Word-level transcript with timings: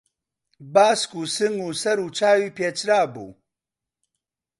باسک 0.73 1.11
و 1.19 1.25
سنگ 1.35 1.59
و 1.67 1.69
سەر 1.81 1.99
و 2.05 2.07
چاوی 2.17 2.53
پێچرابوو 2.57 3.29